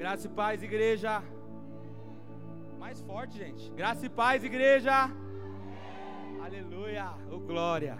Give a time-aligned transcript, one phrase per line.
[0.00, 1.22] Graça e paz, igreja.
[2.78, 3.70] Mais forte, gente.
[3.72, 4.94] Graça e paz, igreja.
[6.42, 7.10] Aleluia.
[7.30, 7.98] Oh, glória.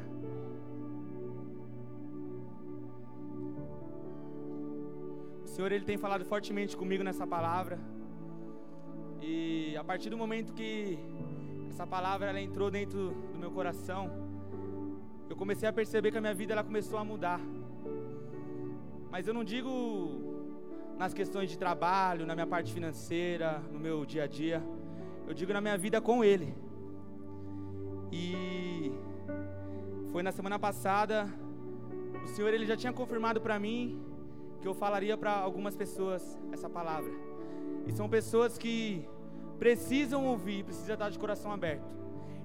[5.45, 7.79] O Senhor ele tem falado fortemente comigo nessa palavra.
[9.21, 10.99] E a partir do momento que
[11.69, 14.11] essa palavra ela entrou dentro do meu coração,
[15.29, 17.41] eu comecei a perceber que a minha vida ela começou a mudar.
[19.11, 20.30] Mas eu não digo
[21.01, 24.63] nas questões de trabalho, na minha parte financeira, no meu dia a dia.
[25.27, 26.55] Eu digo na minha vida com Ele.
[28.13, 28.93] E
[30.13, 31.27] foi na semana passada,
[32.23, 33.99] o Senhor ele já tinha confirmado para mim
[34.61, 37.11] que eu falaria para algumas pessoas essa palavra.
[37.87, 39.09] E são pessoas que
[39.59, 41.91] precisam ouvir, precisam estar de coração aberto.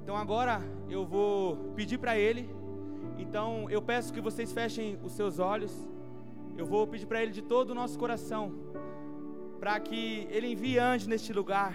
[0.02, 2.50] Então agora eu vou pedir para Ele.
[3.18, 5.74] Então eu peço que vocês fechem os seus olhos.
[6.58, 8.54] Eu vou pedir para Ele de todo o nosso coração,
[9.60, 11.74] para que Ele envie anjos neste lugar.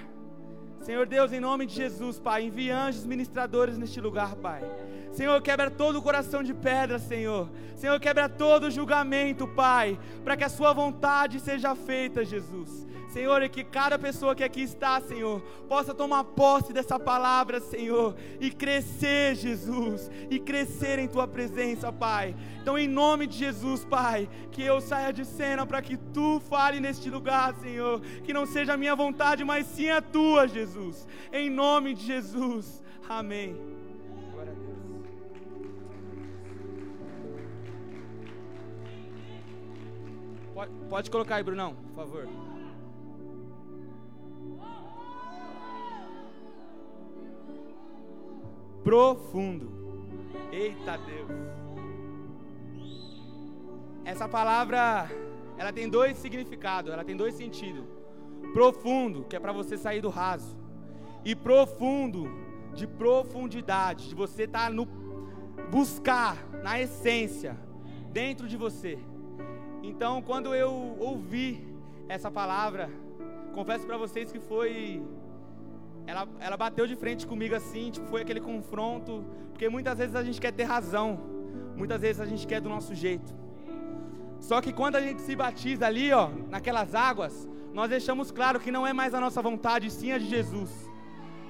[0.81, 4.63] Senhor Deus, em nome de Jesus, Pai, envie anjos ministradores neste lugar, Pai.
[5.13, 7.49] Senhor, quebra todo o coração de pedra, Senhor.
[7.75, 12.87] Senhor, quebra todo julgamento, Pai, para que a Sua vontade seja feita, Jesus.
[13.11, 18.15] Senhor, e que cada pessoa que aqui está, Senhor, possa tomar posse dessa palavra, Senhor,
[18.41, 22.37] e crescer, Jesus, e crescer em tua presença, Pai.
[22.63, 26.79] Então, em nome de Jesus, Pai, que eu saia de cena para que tu fale
[26.79, 31.07] neste lugar, Senhor, que não seja a minha vontade, mas sim a tua, Jesus.
[31.33, 32.81] Em nome de Jesus.
[33.09, 33.80] Amém.
[40.61, 42.29] Pode, pode colocar aí, Brunão, por favor.
[48.83, 49.71] profundo.
[50.53, 51.31] Eita Deus.
[54.05, 55.09] Essa palavra,
[55.57, 57.85] ela tem dois significados, ela tem dois sentidos.
[58.53, 60.59] Profundo, que é para você sair do raso,
[61.25, 62.29] e profundo,
[62.75, 64.87] de profundidade, de você estar tá no
[65.71, 67.57] buscar na essência
[68.13, 68.99] dentro de você.
[69.83, 71.67] Então, quando eu ouvi
[72.09, 72.91] essa palavra,
[73.55, 75.03] confesso para vocês que foi
[76.07, 80.23] ela, ela bateu de frente comigo assim, tipo, foi aquele confronto, porque muitas vezes a
[80.23, 81.19] gente quer ter razão,
[81.77, 83.33] muitas vezes a gente quer do nosso jeito.
[84.39, 88.73] Só que quando a gente se batiza ali, ó, naquelas águas, nós deixamos claro que
[88.73, 90.71] não é mais a nossa vontade, sim a de Jesus.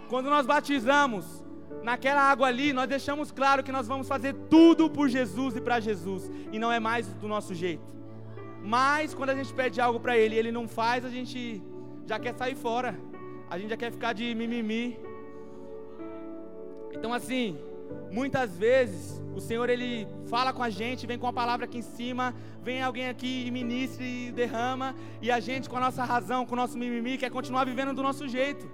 [0.08, 1.44] Quando nós batizamos
[1.82, 5.80] naquela água ali, nós deixamos claro que nós vamos fazer tudo por Jesus e para
[5.80, 7.99] Jesus, e não é mais do nosso jeito.
[8.62, 11.62] Mas quando a gente pede algo para Ele e Ele não faz, a gente
[12.06, 12.98] já quer sair fora
[13.50, 14.96] a gente já quer ficar de mimimi.
[16.92, 17.58] Então, assim,
[18.12, 21.82] muitas vezes o Senhor ele fala com a gente, vem com a palavra aqui em
[21.82, 22.32] cima,
[22.62, 26.52] vem alguém aqui e ministra e derrama, e a gente com a nossa razão, com
[26.52, 28.70] o nosso mimimi, quer continuar vivendo do nosso jeito.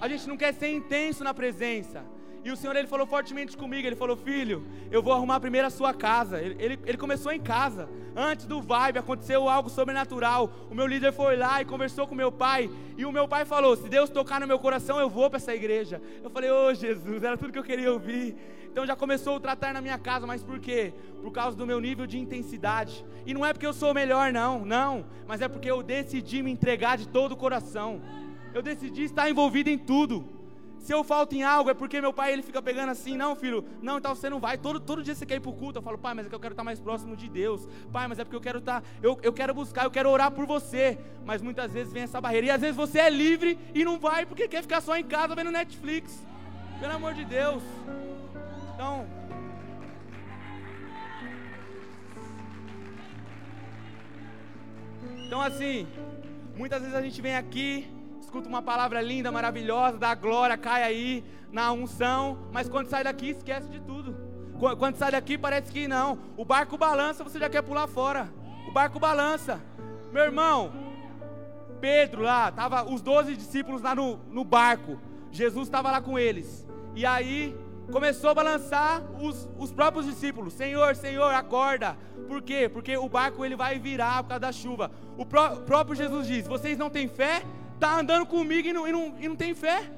[0.00, 2.04] A gente não quer ser intenso na presença.
[2.44, 3.86] E o Senhor ele falou fortemente comigo.
[3.86, 6.38] Ele falou: Filho, eu vou arrumar primeiro a sua casa.
[6.40, 7.88] Ele, ele, ele, começou em casa.
[8.14, 10.52] Antes do vibe, aconteceu algo sobrenatural.
[10.70, 12.70] O meu líder foi lá e conversou com meu pai.
[12.98, 15.54] E o meu pai falou: Se Deus tocar no meu coração, eu vou para essa
[15.54, 16.02] igreja.
[16.22, 18.36] Eu falei: Ô oh, Jesus, era tudo que eu queria ouvir.
[18.70, 20.92] Então já começou o tratar na minha casa, mas por quê?
[21.22, 23.06] Por causa do meu nível de intensidade.
[23.24, 25.06] E não é porque eu sou melhor, não, não.
[25.26, 28.02] Mas é porque eu decidi me entregar de todo o coração.
[28.52, 30.43] Eu decidi estar envolvido em tudo.
[30.84, 33.64] Se eu falto em algo, é porque meu pai ele fica pegando assim, não, filho,
[33.80, 34.58] não, então você não vai.
[34.58, 35.78] Todo, todo dia você quer ir para o culto.
[35.78, 37.66] Eu falo, pai, mas é que eu quero estar mais próximo de Deus.
[37.90, 40.44] Pai, mas é porque eu quero estar, eu, eu quero buscar, eu quero orar por
[40.44, 40.98] você.
[41.24, 42.48] Mas muitas vezes vem essa barreira.
[42.48, 45.34] E às vezes você é livre e não vai porque quer ficar só em casa
[45.34, 46.22] vendo Netflix.
[46.78, 47.62] Pelo amor de Deus.
[48.74, 49.06] Então.
[55.26, 55.88] Então assim,
[56.54, 57.93] muitas vezes a gente vem aqui
[58.34, 63.28] escuta uma palavra linda, maravilhosa, da glória, cai aí na unção, mas quando sai daqui
[63.28, 64.16] esquece de tudo.
[64.76, 66.18] Quando sai daqui parece que não.
[66.36, 68.28] O barco balança, você já quer pular fora.
[68.66, 69.62] O barco balança.
[70.12, 70.72] Meu irmão,
[71.80, 74.98] Pedro lá, tava os doze discípulos lá no, no barco.
[75.30, 76.66] Jesus estava lá com eles.
[76.92, 77.56] E aí
[77.92, 80.54] começou a balançar os, os próprios discípulos.
[80.54, 81.96] Senhor, Senhor, acorda.
[82.26, 82.68] Por quê?
[82.68, 84.90] Porque o barco ele vai virar por causa da chuva.
[85.16, 87.44] O pró próprio Jesus diz: Vocês não têm fé?
[87.74, 89.90] Está andando comigo e não, e, não, e não tem fé.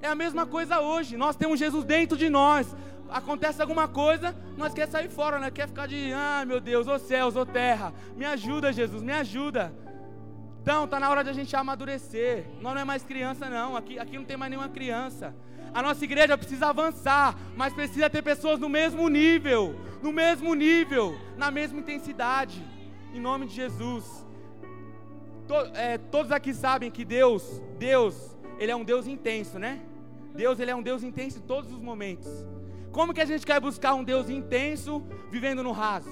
[0.00, 1.16] É a mesma coisa hoje.
[1.16, 2.74] Nós temos Jesus dentro de nós.
[3.10, 5.50] Acontece alguma coisa, nós quer sair fora, né?
[5.50, 7.92] Quer ficar de, ah, meu Deus, ô céus, ô terra.
[8.16, 9.72] Me ajuda, Jesus, me ajuda.
[10.60, 12.46] Então, está na hora de a gente amadurecer.
[12.60, 13.76] Nós não é mais criança, não.
[13.76, 15.34] Aqui, aqui não tem mais nenhuma criança.
[15.74, 21.18] A nossa igreja precisa avançar, mas precisa ter pessoas no mesmo nível, no mesmo nível,
[21.36, 22.64] na mesma intensidade.
[23.12, 24.23] Em nome de Jesus.
[25.46, 29.80] To, é, todos aqui sabem que Deus, Deus, Ele é um Deus intenso, né?
[30.34, 32.28] Deus, Ele é um Deus intenso em todos os momentos.
[32.90, 36.08] Como que a gente quer buscar um Deus intenso vivendo no raso?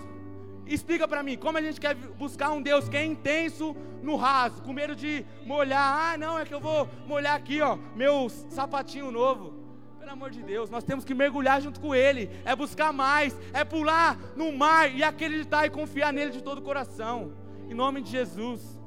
[0.66, 4.62] Explica para mim, como a gente quer buscar um Deus que é intenso no raso,
[4.62, 6.12] com medo de molhar.
[6.12, 9.54] Ah, não, é que eu vou molhar aqui, ó, meu sapatinho novo.
[9.98, 13.64] Pelo amor de Deus, nós temos que mergulhar junto com Ele, é buscar mais, é
[13.64, 17.32] pular no mar e acreditar e confiar nele de todo o coração.
[17.68, 18.81] Em nome de Jesus.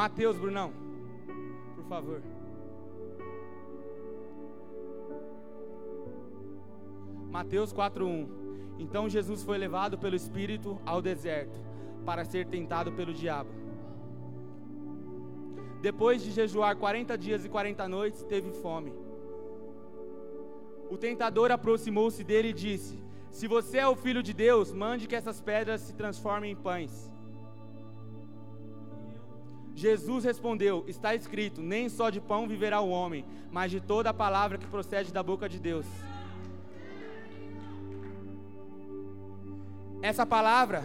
[0.00, 0.72] Mateus, Brunão,
[1.74, 2.22] por favor.
[7.30, 8.26] Mateus 4:1.
[8.78, 11.60] Então Jesus foi levado pelo Espírito ao deserto
[12.06, 13.50] para ser tentado pelo diabo.
[15.82, 18.94] Depois de jejuar 40 dias e 40 noites, teve fome.
[20.90, 22.98] O tentador aproximou-se dele e disse:
[23.30, 27.09] Se você é o filho de Deus, mande que essas pedras se transformem em pães.
[29.74, 34.14] Jesus respondeu: Está escrito: Nem só de pão viverá o homem, mas de toda a
[34.14, 35.86] palavra que procede da boca de Deus.
[40.02, 40.84] Essa palavra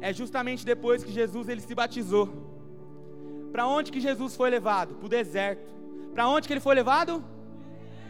[0.00, 2.28] é justamente depois que Jesus ele se batizou.
[3.52, 4.94] Para onde que Jesus foi levado?
[4.94, 5.74] Para o deserto.
[6.14, 7.22] Para onde que ele foi levado?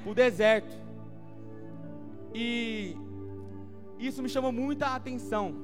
[0.02, 0.76] Para o deserto.
[2.34, 2.96] E
[3.98, 5.54] isso me chamou muita atenção,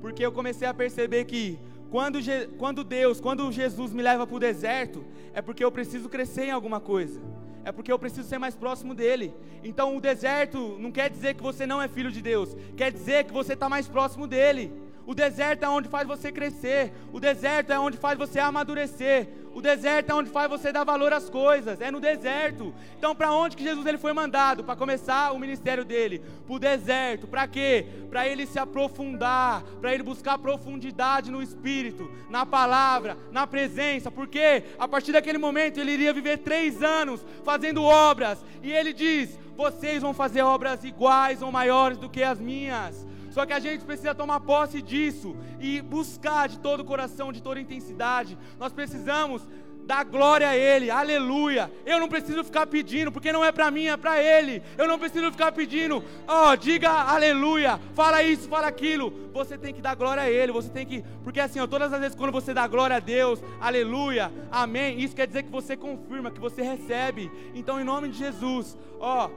[0.00, 1.58] porque eu comecei a perceber que
[1.92, 2.18] quando,
[2.56, 5.04] quando Deus, quando Jesus me leva para o deserto,
[5.34, 7.20] é porque eu preciso crescer em alguma coisa.
[7.66, 9.34] É porque eu preciso ser mais próximo dele.
[9.62, 13.24] Então o deserto não quer dizer que você não é filho de Deus, quer dizer
[13.24, 14.72] que você está mais próximo dele.
[15.06, 16.92] O deserto é onde faz você crescer.
[17.12, 19.28] O deserto é onde faz você amadurecer.
[19.54, 21.80] O deserto é onde faz você dar valor às coisas.
[21.80, 22.72] É no deserto.
[22.96, 26.22] Então, para onde que Jesus ele foi mandado para começar o ministério dele?
[26.46, 27.26] Para o deserto.
[27.26, 27.86] Para quê?
[28.08, 34.10] Para ele se aprofundar, para ele buscar profundidade no espírito, na palavra, na presença.
[34.10, 38.42] Porque a partir daquele momento ele iria viver três anos fazendo obras.
[38.62, 43.11] E ele diz: vocês vão fazer obras iguais ou maiores do que as minhas.
[43.32, 47.42] Só que a gente precisa tomar posse disso e buscar de todo o coração, de
[47.42, 48.38] toda intensidade.
[48.58, 49.42] Nós precisamos
[49.84, 51.72] dar glória a Ele, aleluia.
[51.84, 54.62] Eu não preciso ficar pedindo, porque não é para mim, é para Ele.
[54.76, 59.30] Eu não preciso ficar pedindo, ó, oh, diga aleluia, fala isso, fala aquilo.
[59.32, 62.00] Você tem que dar glória a Ele, você tem que, porque assim, ó, todas as
[62.00, 66.30] vezes quando você dá glória a Deus, aleluia, amém, isso quer dizer que você confirma,
[66.30, 67.30] que você recebe.
[67.54, 69.30] Então, em nome de Jesus, ó.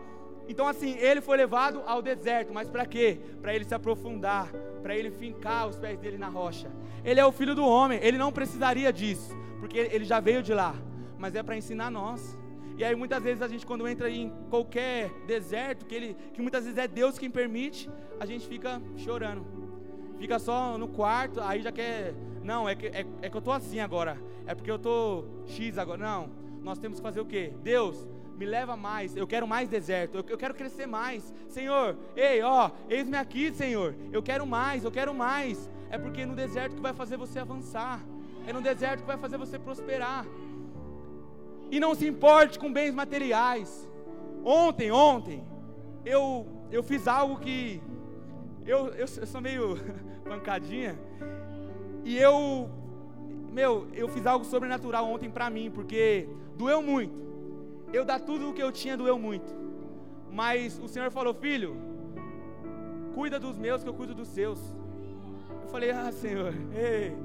[0.47, 3.19] Então, assim, ele foi levado ao deserto, mas para quê?
[3.42, 4.51] Para ele se aprofundar,
[4.81, 6.71] para ele fincar os pés dele na rocha.
[7.03, 10.53] Ele é o filho do homem, ele não precisaria disso, porque ele já veio de
[10.53, 10.75] lá,
[11.18, 12.38] mas é para ensinar nós.
[12.77, 16.65] E aí muitas vezes a gente quando entra em qualquer deserto, que, ele, que muitas
[16.65, 17.89] vezes é Deus quem permite,
[18.19, 19.45] a gente fica chorando.
[20.18, 22.13] Fica só no quarto, aí já quer.
[22.44, 24.18] Não, é que, é, é que eu tô assim agora.
[24.45, 25.98] É porque eu tô X agora.
[25.98, 26.30] Não.
[26.62, 27.53] Nós temos que fazer o quê?
[27.62, 28.07] Deus,
[28.38, 31.34] me leva mais, eu quero mais deserto, eu, quero crescer mais.
[31.48, 35.70] Senhor, ei, ó, eis-me aqui, Senhor, eu quero mais, eu quero mais.
[35.90, 38.02] É porque no deserto que vai fazer você avançar,
[38.46, 40.26] é no deserto que vai fazer você prosperar.
[41.72, 43.90] E não se importe com bens materiais.
[44.44, 45.44] Ontem, ontem,
[46.06, 47.82] eu, eu fiz algo que.
[48.66, 49.78] Eu, eu, eu sou meio
[50.28, 51.00] pancadinha.
[52.04, 52.70] E eu.
[53.51, 56.27] Meu, eu fiz algo sobrenatural ontem pra mim, porque
[56.58, 57.25] doeu muito
[57.94, 59.54] eu dar tudo o que eu tinha doeu muito.
[60.32, 61.77] Mas o Senhor falou, filho,
[63.13, 64.60] cuida dos meus que eu cuido dos seus.
[65.63, 67.15] Eu falei, ah Senhor, ei,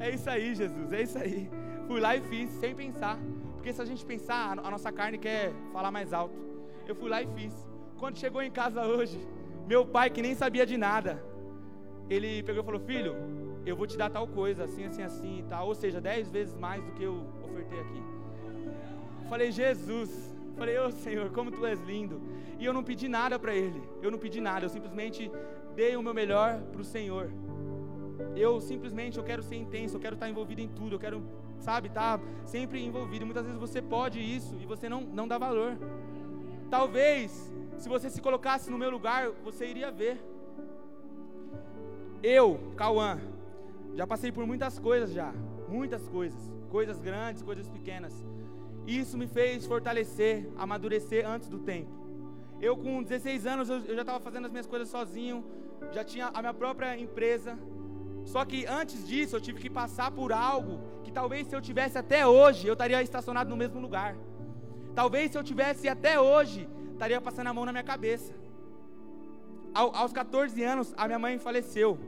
[0.00, 1.50] é isso aí, Jesus, é isso aí.
[1.86, 3.18] Fui lá e fiz, sem pensar.
[3.54, 6.34] Porque se a gente pensar, a nossa carne quer falar mais alto.
[6.86, 7.54] Eu fui lá e fiz.
[7.98, 9.18] Quando chegou em casa hoje,
[9.66, 11.22] meu pai, que nem sabia de nada,
[12.08, 13.14] ele pegou e falou: Filho,
[13.64, 15.66] eu vou te dar tal coisa, assim, assim, assim e tal.
[15.66, 18.02] Ou seja, dez vezes mais do que eu ofertei aqui.
[19.28, 20.10] Falei, Jesus.
[20.56, 22.20] Falei, ô oh, Senhor, como tu és lindo.
[22.58, 23.82] E eu não pedi nada para Ele.
[24.02, 24.64] Eu não pedi nada.
[24.64, 25.30] Eu simplesmente
[25.74, 27.30] dei o meu melhor para o Senhor.
[28.34, 29.96] Eu simplesmente eu quero ser intenso.
[29.96, 30.94] Eu quero estar envolvido em tudo.
[30.94, 31.22] Eu quero,
[31.58, 33.26] sabe, estar sempre envolvido.
[33.26, 35.76] Muitas vezes você pode isso e você não, não dá valor.
[36.70, 40.18] Talvez, se você se colocasse no meu lugar, você iria ver.
[42.22, 43.20] Eu, Cauã,
[43.94, 45.32] já passei por muitas coisas já.
[45.68, 46.40] Muitas coisas.
[46.70, 48.24] Coisas grandes, coisas pequenas.
[48.86, 51.90] Isso me fez fortalecer, amadurecer antes do tempo.
[52.60, 55.44] Eu, com 16 anos, eu, já estava fazendo as minhas coisas sozinho,
[55.92, 57.58] já tinha a minha própria empresa.
[58.24, 61.98] Só que antes disso, eu tive que passar por algo que talvez se eu tivesse
[61.98, 64.16] até hoje, eu estaria estacionado no mesmo lugar.
[64.94, 68.32] Talvez se eu tivesse até hoje, estaria passando a mão na minha cabeça.
[69.74, 71.98] Ao, aos 14 anos, a minha mãe faleceu.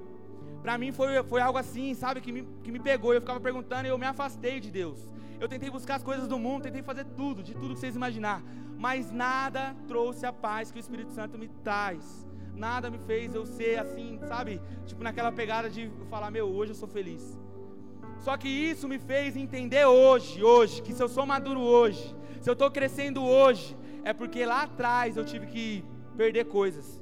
[0.63, 3.13] Para mim foi, foi algo assim, sabe, que me, que me pegou.
[3.13, 4.99] Eu ficava perguntando e eu me afastei de Deus.
[5.41, 8.43] Eu tentei buscar as coisas do mundo, tentei fazer tudo, de tudo que vocês imaginar.
[8.77, 12.27] Mas nada trouxe a paz que o Espírito Santo me traz.
[12.55, 14.61] Nada me fez eu ser assim, sabe?
[14.85, 17.39] Tipo naquela pegada de falar, meu, hoje eu sou feliz.
[18.19, 22.51] Só que isso me fez entender hoje, hoje, que se eu sou maduro hoje, se
[22.51, 25.85] eu estou crescendo hoje, é porque lá atrás eu tive que
[26.17, 27.01] perder coisas.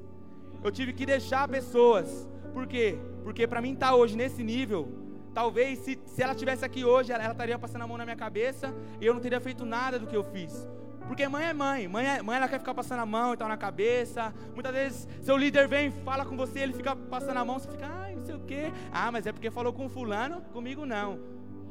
[0.63, 2.29] Eu tive que deixar pessoas.
[2.53, 2.99] Por quê?
[3.25, 5.06] Porque para mim estar tá hoje nesse nível,
[5.37, 8.17] talvez se, se ela estivesse aqui hoje, ela, ela estaria passando a mão na minha
[8.17, 10.67] cabeça e eu não teria feito nada do que eu fiz.
[11.07, 13.47] Porque mãe é mãe, mãe, é, mãe ela quer ficar passando a mão e tal
[13.47, 14.33] na cabeça.
[14.55, 17.87] Muitas vezes seu líder vem, fala com você, ele fica passando a mão, você fica,
[17.87, 18.73] ai, não sei o quê.
[18.91, 21.21] Ah, mas é porque falou com fulano, comigo não.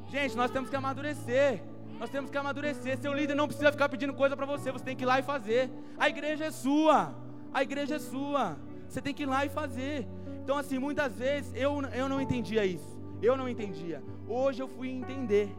[0.10, 1.64] Gente, nós temos que amadurecer.
[2.00, 3.00] Nós temos que amadurecer.
[3.00, 5.24] Seu líder não precisa ficar pedindo coisa para você, você tem que ir lá e
[5.24, 5.72] fazer.
[5.98, 7.16] A igreja é sua.
[7.52, 8.60] A igreja é sua.
[8.88, 10.08] Você tem que ir lá e fazer.
[10.44, 12.95] Então, assim, muitas vezes eu, eu não entendia isso.
[13.22, 14.04] Eu não entendia.
[14.28, 15.56] Hoje eu fui entender.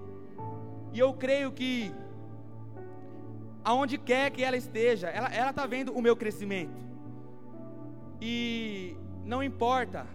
[0.93, 1.93] E eu creio que
[3.65, 6.81] aonde quer que ela esteja, ela está vendo o meu crescimento.
[8.21, 10.07] E não importa.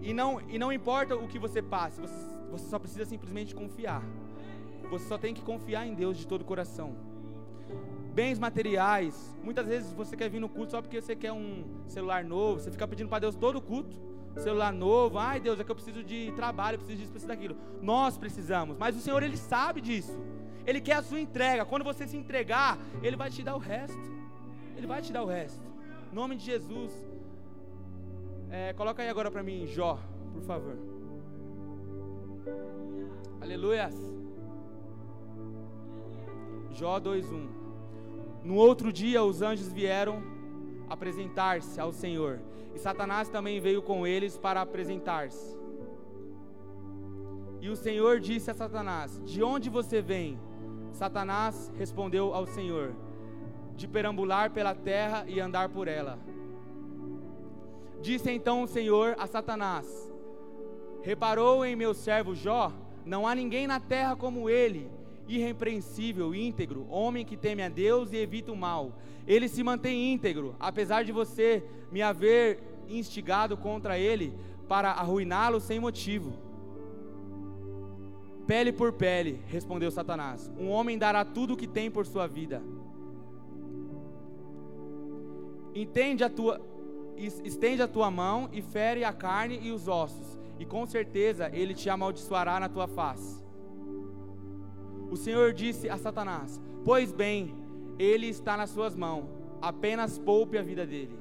[0.00, 2.14] E não, e não importa o que você passe, você,
[2.50, 4.02] você só precisa simplesmente confiar.
[4.90, 6.96] Você só tem que confiar em Deus de todo o coração.
[8.14, 12.22] Bens materiais, muitas vezes você quer vir no culto só porque você quer um celular
[12.22, 15.70] novo, você fica pedindo para Deus todo o culto celular novo, ai Deus, é que
[15.70, 17.56] eu preciso de trabalho, eu preciso disso, preciso daquilo.
[17.82, 20.18] Nós precisamos, mas o Senhor ele sabe disso.
[20.66, 21.64] Ele quer a sua entrega.
[21.64, 23.98] Quando você se entregar, Ele vai te dar o resto.
[24.76, 25.60] Ele vai te dar o resto.
[26.10, 26.92] Em nome de Jesus.
[28.50, 29.98] É, coloca aí agora para mim, Jó,
[30.32, 30.76] por favor.
[33.40, 33.94] Aleluias.
[36.70, 37.61] Jó 2:1.
[38.44, 40.22] No outro dia os anjos vieram
[40.88, 42.40] apresentar-se ao Senhor,
[42.74, 45.56] e Satanás também veio com eles para apresentar-se.
[47.60, 50.38] E o Senhor disse a Satanás: De onde você vem?
[50.92, 52.92] Satanás respondeu ao Senhor:
[53.76, 56.18] De perambular pela terra e andar por ela.
[58.00, 60.12] Disse então o Senhor a Satanás:
[61.02, 62.72] Reparou em meu servo Jó?
[63.06, 64.90] Não há ninguém na terra como ele,
[65.28, 68.98] irrepreensível, íntegro, homem que teme a Deus e evita o mal.
[69.26, 74.32] Ele se mantém íntegro, apesar de você me haver instigado contra ele
[74.68, 76.32] para arruiná-lo sem motivo.
[78.46, 80.50] Pele por pele, respondeu Satanás.
[80.58, 82.62] Um homem dará tudo o que tem por sua vida.
[85.74, 86.60] Entende a tua,
[87.16, 91.72] estende a tua mão e fere a carne e os ossos, e com certeza ele
[91.72, 93.42] te amaldiçoará na tua face.
[95.12, 97.54] O Senhor disse a Satanás: Pois bem,
[97.98, 99.26] ele está nas suas mãos,
[99.60, 101.18] apenas poupe a vida dele.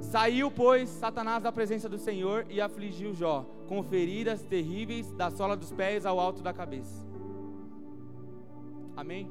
[0.00, 5.54] Saiu, pois, Satanás da presença do Senhor e afligiu Jó, com feridas terríveis da sola
[5.54, 7.06] dos pés ao alto da cabeça.
[8.96, 9.30] Amém?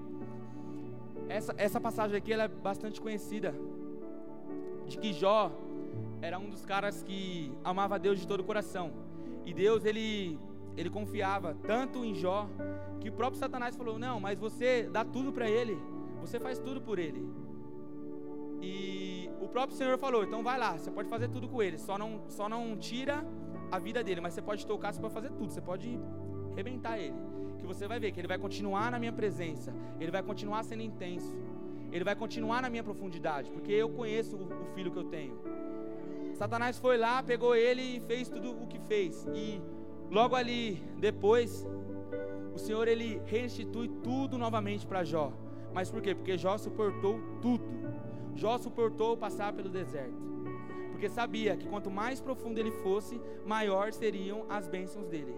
[1.27, 3.55] Essa, essa passagem aqui ela é bastante conhecida.
[4.85, 5.51] De que Jó
[6.21, 8.91] era um dos caras que amava Deus de todo o coração.
[9.43, 10.37] E Deus, ele,
[10.77, 12.47] ele confiava tanto em Jó,
[12.99, 15.77] que o próprio Satanás falou: Não, mas você dá tudo para ele,
[16.21, 17.25] você faz tudo por ele.
[18.61, 21.97] E o próprio Senhor falou: então vai lá, você pode fazer tudo com ele, só
[21.97, 23.25] não, só não tira
[23.71, 25.99] a vida dele, mas você pode tocar, você pode fazer tudo, você pode
[26.55, 27.15] rebentar ele.
[27.59, 30.81] Que você vai ver que ele vai continuar na minha presença, ele vai continuar sendo
[30.81, 31.35] intenso,
[31.91, 35.39] ele vai continuar na minha profundidade, porque eu conheço o, filho que eu tenho.
[36.33, 39.25] Satanás foi lá, pegou ele e fez tudo o que fez.
[39.33, 39.61] E
[40.09, 41.65] logo ali depois,
[42.53, 45.31] o Senhor ele restitui tudo novamente para Jó.
[45.73, 46.15] Mas por quê?
[46.15, 47.63] Porque Jó suportou tudo.
[48.35, 50.13] Jó suportou passar pelo deserto,
[50.91, 55.33] porque sabia que quanto mais profundo ele fosse, maior seriam as bênçãos dele,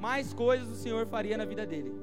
[0.00, 1.94] mais coisas o Senhor faria na vida dele.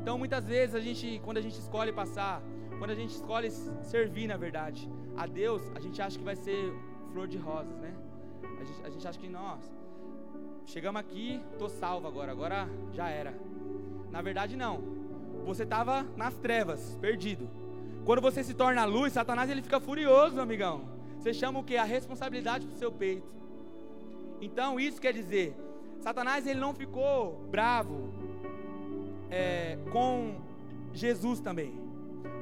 [0.00, 2.40] Então, muitas vezes a gente, quando a gente escolhe passar,
[2.78, 6.72] quando a gente escolhe servir, na verdade, a Deus, a gente acha que vai ser
[7.12, 7.92] flor de rosas, né?
[8.60, 9.60] A gente, a gente acha que nós
[10.66, 13.34] chegamos aqui, tô salvo agora, agora já era.
[14.10, 14.82] Na verdade, não.
[15.44, 17.48] Você estava nas trevas, perdido.
[18.04, 20.82] Quando você se torna a luz, Satanás ele fica furioso, amigão.
[21.18, 21.76] Você chama o que?
[21.76, 23.26] A responsabilidade para o seu peito.
[24.40, 25.56] Então isso quer dizer,
[26.00, 28.12] Satanás ele não ficou bravo
[29.30, 30.34] é, com
[30.92, 31.72] Jesus também.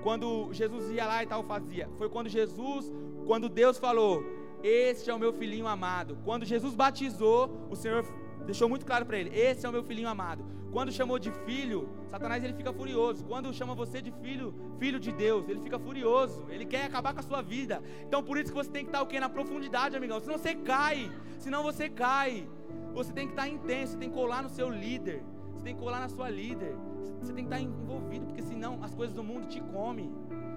[0.03, 1.89] Quando Jesus ia lá e tal fazia.
[1.97, 2.93] Foi quando Jesus,
[3.25, 4.25] quando Deus falou,
[4.63, 6.19] este é o meu filhinho amado.
[6.25, 8.05] Quando Jesus batizou, o Senhor
[8.47, 10.45] deixou muito claro para ele: esse é o meu filhinho amado.
[10.73, 13.25] Quando chamou de filho, Satanás ele fica furioso.
[13.27, 16.47] Quando chama você de filho, filho de Deus, ele fica furioso.
[16.49, 17.83] Ele quer acabar com a sua vida.
[18.07, 19.21] Então por isso que você tem que estar o quê?
[19.21, 20.19] Na profundidade, amigão.
[20.19, 21.13] Senão você cai.
[21.39, 22.49] Senão você cai.
[22.95, 25.23] Você tem que estar intenso, você tem que colar no seu líder.
[25.53, 26.75] Você tem que colar na sua líder.
[27.21, 30.11] Você tem que estar envolvido, porque senão as coisas do mundo te comem.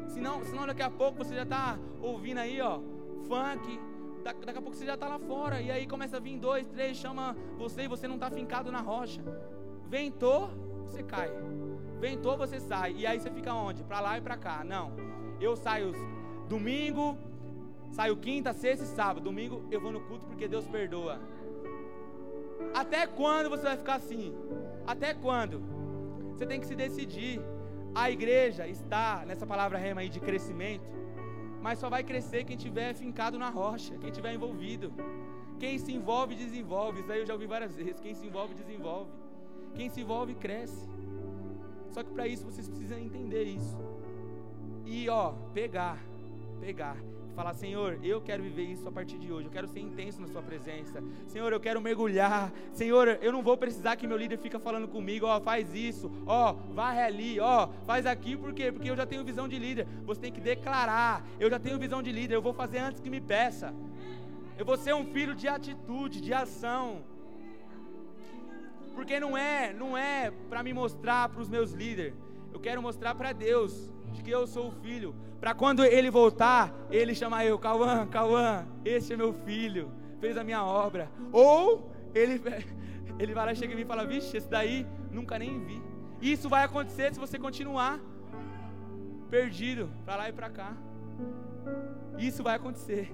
[0.07, 2.79] Senão, senão daqui a pouco você já está ouvindo aí, ó,
[3.27, 3.79] funk,
[4.33, 6.97] daqui a pouco você já está lá fora, e aí começa a vir dois, três,
[6.97, 9.21] chama você e você não está fincado na rocha.
[9.87, 10.49] Ventou,
[10.85, 11.29] você cai.
[11.99, 12.93] Ventou, você sai.
[12.93, 13.83] E aí você fica onde?
[13.83, 14.63] Para lá e para cá.
[14.63, 14.93] Não.
[15.39, 15.93] Eu saio
[16.47, 17.17] domingo,
[17.91, 19.23] saio quinta, sexta e sábado.
[19.23, 21.19] Domingo eu vou no culto porque Deus perdoa.
[22.73, 24.33] Até quando você vai ficar assim?
[24.87, 25.61] Até quando?
[26.33, 27.41] Você tem que se decidir.
[27.93, 30.83] A igreja está nessa palavra rema aí de crescimento,
[31.65, 34.93] mas só vai crescer quem tiver fincado na rocha, quem tiver envolvido.
[35.59, 36.99] Quem se envolve, desenvolve.
[37.01, 37.99] Isso aí eu já ouvi várias vezes.
[37.99, 39.09] Quem se envolve, desenvolve.
[39.73, 40.87] Quem se envolve cresce.
[41.89, 43.75] Só que para isso vocês precisam entender isso.
[44.85, 45.97] E ó, pegar,
[46.59, 46.97] pegar.
[47.35, 49.47] Falar, Senhor, eu quero viver isso a partir de hoje.
[49.47, 51.03] Eu quero ser intenso na Sua presença.
[51.27, 52.49] Senhor, eu quero mergulhar.
[52.71, 56.53] Senhor, eu não vou precisar que meu líder fica falando comigo, ó, faz isso, ó,
[56.53, 58.71] varre ali, ó, faz aqui, por quê?
[58.71, 59.85] Porque eu já tenho visão de líder.
[60.05, 63.09] Você tem que declarar, eu já tenho visão de líder, eu vou fazer antes que
[63.09, 63.73] me peça.
[64.57, 67.03] Eu vou ser um filho de atitude, de ação.
[68.93, 72.13] Porque não é, não é para me mostrar para os meus líderes.
[72.53, 75.15] Eu quero mostrar para Deus de que eu sou o filho.
[75.39, 80.43] Para quando ele voltar, ele chamar eu, Cauã, Cauã, este é meu filho, fez a
[80.43, 81.09] minha obra.
[81.31, 82.41] Ou ele,
[83.19, 85.81] ele vai lá, chega em mim e fala, vixe, esse daí nunca nem vi.
[86.21, 87.99] Isso vai acontecer se você continuar
[89.29, 90.75] perdido para lá e para cá.
[92.17, 93.13] Isso vai acontecer.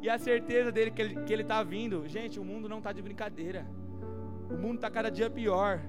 [0.00, 2.92] E a certeza dele que ele, que ele tá vindo, gente, o mundo não está
[2.92, 3.66] de brincadeira.
[4.50, 5.80] O mundo está cada dia pior.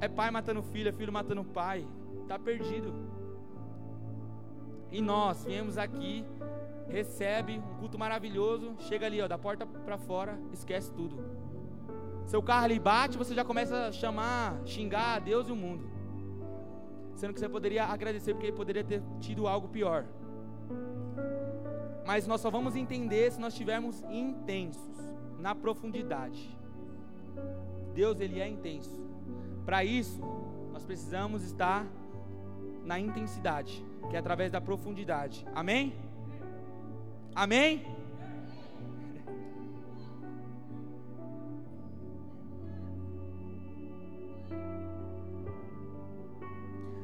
[0.00, 1.86] É pai matando filho, é filho matando pai.
[2.28, 2.92] Está perdido.
[4.92, 6.26] E nós viemos aqui,
[6.86, 11.16] recebe um culto maravilhoso, chega ali, ó, da porta para fora, esquece tudo.
[12.26, 15.90] Seu carro ali bate, você já começa a chamar, xingar a Deus e o mundo.
[17.14, 20.04] Sendo que você poderia agradecer porque poderia ter tido algo pior.
[22.06, 26.54] Mas nós só vamos entender se nós estivermos intensos, na profundidade.
[27.94, 29.00] Deus ele é intenso.
[29.64, 30.20] Para isso,
[30.74, 31.86] nós precisamos estar
[32.88, 35.46] na intensidade, que é através da profundidade.
[35.54, 35.94] Amém?
[37.34, 37.84] Amém?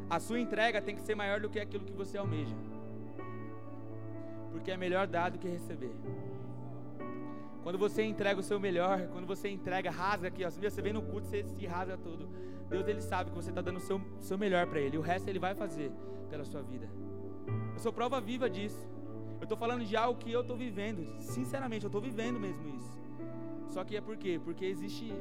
[0.08, 2.56] A sua entrega tem que ser maior do que aquilo que você almeja.
[4.52, 5.94] Porque é melhor dar do que receber.
[7.62, 11.02] Quando você entrega o seu melhor, quando você entrega, rasga aqui, ó, você vem no
[11.02, 12.28] culto, você se rasga tudo.
[12.74, 14.98] Deus ele sabe que você está dando o seu, seu melhor para Ele.
[14.98, 15.92] O resto Ele vai fazer
[16.28, 16.88] pela sua vida.
[17.74, 18.88] Eu sou prova viva disso.
[19.40, 21.02] Eu estou falando de algo que eu estou vivendo.
[21.20, 22.92] Sinceramente, eu estou vivendo mesmo isso.
[23.68, 24.40] Só que é por quê?
[24.42, 25.12] Porque existe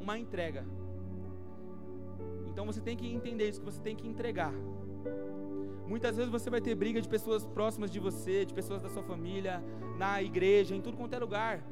[0.00, 0.64] uma entrega.
[2.48, 4.52] Então você tem que entender isso, que você tem que entregar.
[5.86, 9.02] Muitas vezes você vai ter briga de pessoas próximas de você, de pessoas da sua
[9.02, 9.62] família,
[9.96, 11.64] na igreja, em tudo quanto é lugar.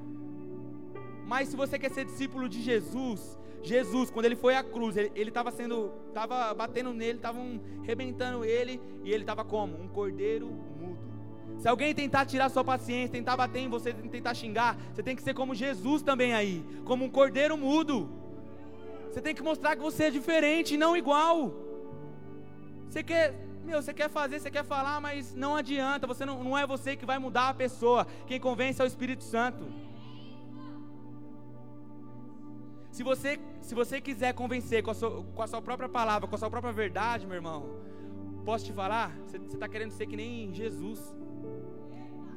[1.26, 5.12] Mas se você quer ser discípulo de Jesus, Jesus, quando ele foi à cruz, ele
[5.16, 9.80] estava sendo, estava batendo nele, estavam rebentando ele, e ele estava como?
[9.80, 10.98] Um cordeiro mudo.
[11.58, 15.22] Se alguém tentar tirar sua paciência, tentar bater em você, tentar xingar, você tem que
[15.22, 18.08] ser como Jesus também aí, como um cordeiro mudo.
[19.10, 21.54] Você tem que mostrar que você é diferente, não igual.
[22.88, 26.56] Você quer, meu, você quer fazer, você quer falar, mas não adianta, você não, não
[26.56, 28.06] é você que vai mudar a pessoa.
[28.26, 29.66] Quem convence é o Espírito Santo.
[32.96, 36.34] Se você, se você quiser convencer com a, sua, com a sua própria palavra, com
[36.34, 37.76] a sua própria verdade, meu irmão,
[38.42, 39.14] posso te falar?
[39.26, 40.98] Você está querendo ser que nem Jesus.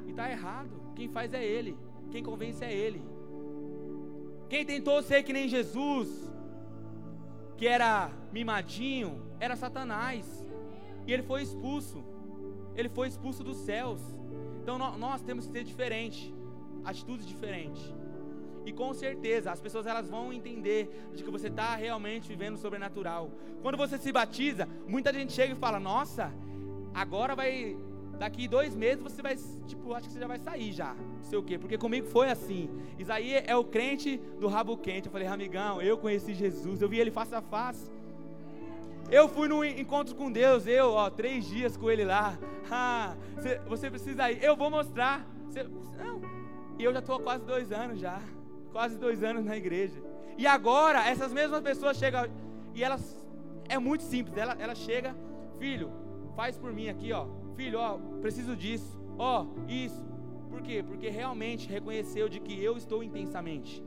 [0.06, 0.70] E está errado.
[0.94, 1.78] Quem faz é Ele.
[2.10, 3.02] Quem convence é Ele.
[4.50, 6.30] Quem tentou ser que nem Jesus,
[7.56, 10.26] que era mimadinho, era Satanás.
[11.06, 12.04] E ele foi expulso.
[12.76, 14.02] Ele foi expulso dos céus.
[14.62, 16.34] Então nós temos que ser diferente,
[16.84, 17.98] atitudes diferentes.
[18.64, 23.30] E com certeza as pessoas elas vão entender de que você está realmente vivendo sobrenatural.
[23.62, 26.32] Quando você se batiza, muita gente chega e fala: Nossa,
[26.94, 27.76] agora vai.
[28.18, 29.34] Daqui dois meses você vai,
[29.66, 30.92] tipo, acho que você já vai sair já.
[30.92, 32.68] Não sei o quê, porque comigo foi assim.
[32.98, 35.06] Isaí é o crente do rabo quente.
[35.06, 37.90] Eu falei, amigão, eu conheci Jesus, eu vi ele face a face.
[39.10, 42.38] Eu fui no encontro com Deus, eu, ó, três dias com ele lá.
[42.72, 43.16] Ah,
[43.66, 45.26] você precisa ir, eu vou mostrar.
[46.78, 48.22] E eu já estou há quase dois anos já
[48.70, 50.02] quase dois anos na igreja.
[50.36, 52.26] E agora, essas mesmas pessoas chegam
[52.74, 53.16] e elas.
[53.68, 54.36] É muito simples.
[54.36, 55.14] Ela, ela chega,
[55.58, 55.92] filho,
[56.34, 57.26] faz por mim aqui, ó.
[57.54, 58.98] Filho, ó, preciso disso.
[59.18, 60.02] Ó, isso.
[60.48, 60.82] Por quê?
[60.86, 63.84] Porque realmente reconheceu de que eu estou intensamente.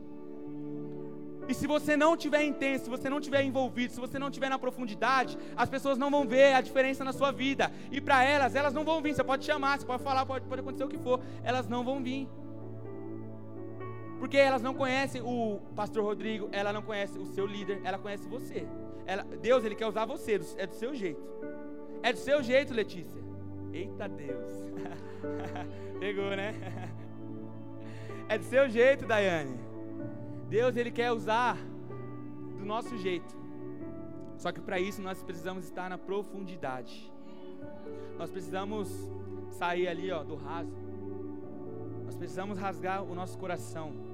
[1.46, 4.48] E se você não tiver intenso, se você não tiver envolvido, se você não tiver
[4.48, 7.70] na profundidade, as pessoas não vão ver a diferença na sua vida.
[7.90, 9.14] E para elas, elas não vão vir.
[9.14, 11.20] Você pode chamar, você pode falar, pode, pode acontecer o que for.
[11.42, 12.28] Elas não vão vir.
[14.24, 18.26] Porque elas não conhecem o pastor Rodrigo, ela não conhece o seu líder, ela conhece
[18.26, 18.66] você.
[19.04, 21.20] Ela, Deus, ele quer usar você, é do seu jeito.
[22.02, 23.22] É do seu jeito, Letícia.
[23.70, 24.50] Eita Deus.
[26.00, 26.54] Pegou, né?
[28.26, 29.60] É do seu jeito, Daiane.
[30.48, 31.58] Deus, ele quer usar
[32.58, 33.36] do nosso jeito.
[34.38, 37.12] Só que para isso nós precisamos estar na profundidade.
[38.16, 38.88] Nós precisamos
[39.50, 40.74] sair ali, ó, do raso.
[42.06, 44.13] Nós precisamos rasgar o nosso coração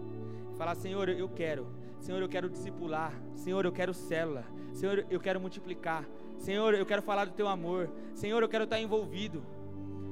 [0.61, 1.68] Falar, Senhor, eu quero.
[2.01, 3.14] Senhor, eu quero discipular.
[3.35, 4.44] Senhor, eu quero célula.
[4.75, 6.05] Senhor, eu quero multiplicar.
[6.37, 7.90] Senhor, eu quero falar do teu amor.
[8.14, 9.42] Senhor, eu quero estar envolvido.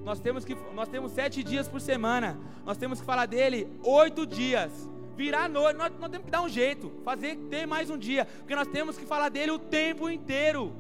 [0.03, 2.41] Nós temos que nós temos sete dias por semana.
[2.65, 4.91] Nós temos que falar dele oito dias.
[5.15, 8.55] Virar noite, nós, nós temos que dar um jeito, fazer ter mais um dia, porque
[8.55, 10.75] nós temos que falar dele o tempo inteiro.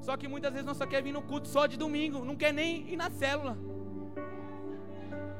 [0.00, 2.52] Só que muitas vezes nós só quer vir no culto só de domingo, não quer
[2.52, 3.56] nem ir na célula.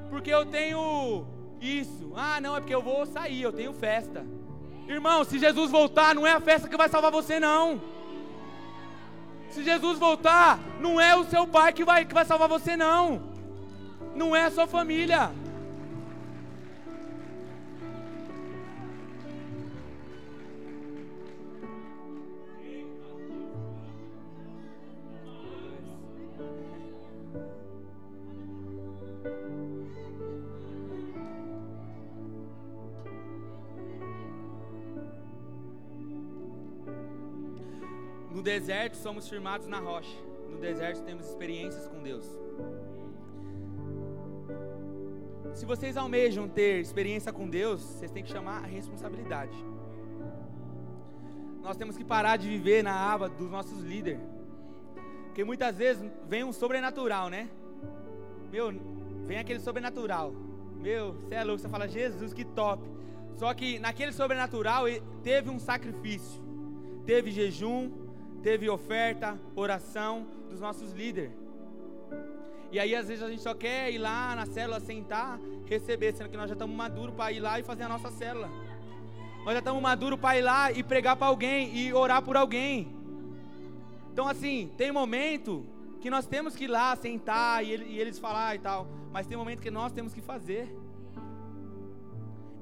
[0.08, 2.12] Porque eu tenho isso.
[2.16, 4.24] Ah, não, é porque eu vou sair, eu tenho festa.
[4.88, 7.80] Irmão, se Jesus voltar, não é a festa que vai salvar você, não.
[9.50, 13.22] Se Jesus voltar, não é o seu pai que vai, que vai salvar você, não.
[14.14, 15.30] Não é a sua família.
[38.40, 40.16] No deserto somos firmados na rocha.
[40.48, 42.24] No deserto temos experiências com Deus.
[45.52, 49.52] Se vocês almejam ter experiência com Deus, vocês têm que chamar a responsabilidade.
[51.62, 54.22] Nós temos que parar de viver na aba dos nossos líderes.
[55.26, 57.46] Porque muitas vezes vem um sobrenatural, né?
[58.50, 58.72] Meu,
[59.26, 60.32] vem aquele sobrenatural.
[60.78, 62.82] Meu, você é louco, você fala, Jesus, que top.
[63.36, 64.84] Só que naquele sobrenatural
[65.22, 66.42] teve um sacrifício,
[67.04, 67.99] teve jejum,
[68.42, 71.32] teve oferta, oração dos nossos líderes.
[72.72, 76.30] E aí às vezes a gente só quer ir lá na célula sentar, receber, sendo
[76.30, 78.48] que nós já estamos maduros para ir lá e fazer a nossa célula.
[79.44, 82.94] Nós já estamos maduros para ir lá e pregar para alguém e orar por alguém.
[84.12, 85.66] Então assim, tem momento
[86.00, 89.36] que nós temos que ir lá sentar e, e eles falar e tal, mas tem
[89.36, 90.74] momento que nós temos que fazer.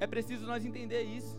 [0.01, 1.38] É preciso nós entender isso.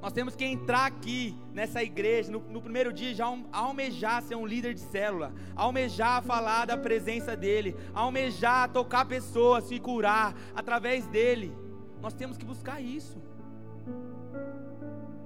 [0.00, 4.46] Nós temos que entrar aqui nessa igreja, no, no, primeiro dia, já almejar ser um
[4.46, 11.54] líder de célula, almejar falar da presença dEle, almejar tocar pessoas, e curar através dEle.
[12.00, 13.20] Nós temos que buscar isso.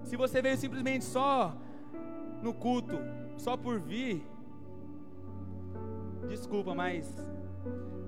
[0.02, 1.56] Se você veio simplesmente só
[2.42, 2.98] no culto,
[3.36, 4.26] só por vir,
[6.28, 7.08] desculpa, mas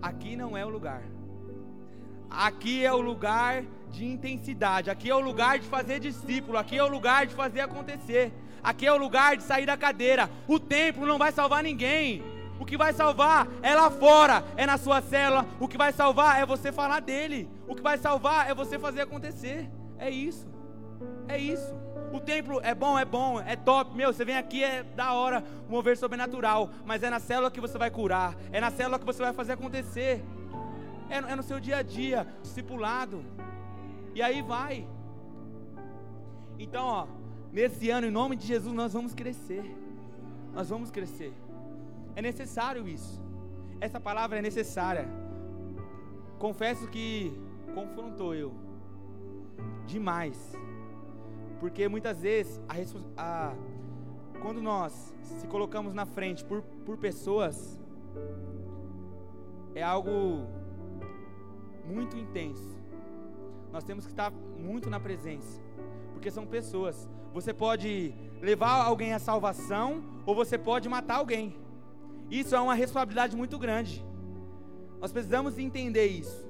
[0.02, 1.02] aqui não é o lugar.
[2.28, 3.64] Aqui é o lugar
[3.96, 4.90] de intensidade.
[4.90, 6.58] Aqui é o lugar de fazer discípulo.
[6.58, 8.32] Aqui é o lugar de fazer acontecer.
[8.62, 10.30] Aqui é o lugar de sair da cadeira.
[10.46, 12.22] O templo não vai salvar ninguém.
[12.60, 15.46] O que vai salvar é lá fora, é na sua célula.
[15.60, 17.48] O que vai salvar é você falar dele.
[17.66, 19.68] O que vai salvar é você fazer acontecer.
[19.98, 20.46] É isso.
[21.28, 21.74] É isso.
[22.12, 23.96] O templo é bom, é bom, é top.
[23.96, 26.70] Meu, você vem aqui, é da hora, mover sobrenatural.
[26.84, 28.36] Mas é na célula que você vai curar.
[28.52, 30.22] É na célula que você vai fazer acontecer.
[31.08, 33.24] É, é no seu dia a dia, discipulado.
[34.16, 34.88] E aí vai.
[36.58, 37.06] Então, ó,
[37.52, 39.62] nesse ano, em nome de Jesus, nós vamos crescer.
[40.54, 41.34] Nós vamos crescer.
[42.14, 43.22] É necessário isso.
[43.78, 45.06] Essa palavra é necessária.
[46.38, 47.30] Confesso que
[47.74, 48.54] confrontou eu
[49.86, 50.38] demais.
[51.60, 52.74] Porque muitas vezes, a,
[53.18, 53.54] a,
[54.40, 57.78] quando nós se colocamos na frente por, por pessoas,
[59.74, 60.46] é algo
[61.86, 62.85] muito intenso
[63.76, 65.60] nós temos que estar muito na presença,
[66.14, 67.06] porque são pessoas.
[67.34, 71.54] Você pode levar alguém à salvação ou você pode matar alguém.
[72.30, 74.02] Isso é uma responsabilidade muito grande.
[74.98, 76.48] Nós precisamos entender isso.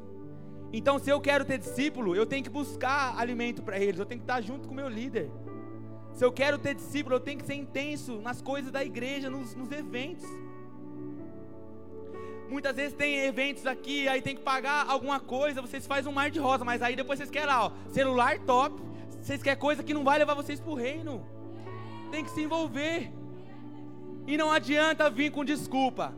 [0.72, 4.20] Então, se eu quero ter discípulo, eu tenho que buscar alimento para eles, eu tenho
[4.20, 5.28] que estar junto com o meu líder.
[6.12, 9.52] Se eu quero ter discípulo, eu tenho que ser intenso nas coisas da igreja, nos,
[9.56, 10.28] nos eventos.
[12.48, 16.30] Muitas vezes tem eventos aqui, aí tem que pagar alguma coisa, vocês fazem um mar
[16.30, 18.80] de rosa, mas aí depois vocês querem ó, celular top,
[19.20, 21.26] vocês querem coisa que não vai levar vocês para o reino.
[22.10, 23.10] Tem que se envolver.
[24.26, 26.14] E não adianta vir com desculpa.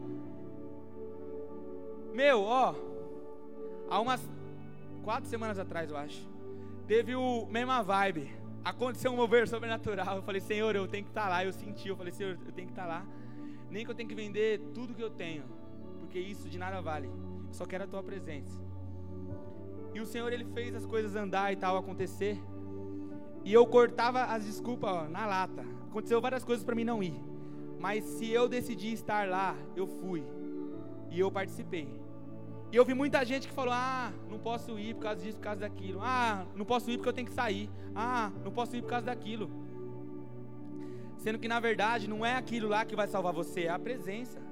[2.12, 2.75] Meu, ó,
[3.88, 4.21] há umas
[5.03, 6.29] quatro semanas atrás, eu acho,
[6.87, 8.31] teve o mesma vibe.
[8.64, 10.17] Aconteceu um mover sobrenatural.
[10.17, 11.45] Eu falei, Senhor, eu tenho que estar tá lá.
[11.45, 13.07] Eu senti, eu falei, Senhor, eu tenho que estar tá lá.
[13.71, 15.45] Nem que eu tenho que vender tudo que eu tenho,
[16.09, 17.07] porque isso de nada vale.
[17.07, 18.59] Eu só quero a tua presença.
[19.94, 22.42] E o Senhor ele fez as coisas andar e tal acontecer.
[23.44, 25.62] E eu cortava as desculpas ó, na lata.
[25.90, 27.14] Aconteceu várias coisas para mim não ir.
[27.79, 30.25] Mas se eu decidi estar lá, eu fui.
[31.11, 31.88] E eu participei.
[32.73, 35.44] E eu vi muita gente que falou: ah, não posso ir por causa disso, por
[35.44, 36.01] causa daquilo.
[36.03, 37.68] Ah, não posso ir porque eu tenho que sair.
[37.94, 39.51] Ah, não posso ir por causa daquilo.
[41.18, 44.48] Sendo que na verdade não é aquilo lá que vai salvar você, é a presença.